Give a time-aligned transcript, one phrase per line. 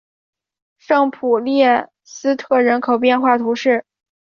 [0.79, 3.85] 圣普列斯特人口变化图示